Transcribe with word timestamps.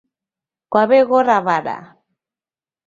Kwaw'eghora 0.71 1.37
w'ada 1.45 1.77